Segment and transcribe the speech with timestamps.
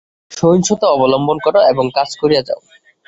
[0.31, 2.59] সহিষ্ণুতা অবলম্বন কর এবং কাজ করিয়া যাও।